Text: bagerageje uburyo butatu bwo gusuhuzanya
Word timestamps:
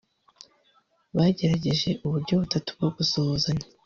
bagerageje 1.15 1.89
uburyo 2.05 2.33
butatu 2.41 2.69
bwo 2.77 2.89
gusuhuzanya 2.95 3.65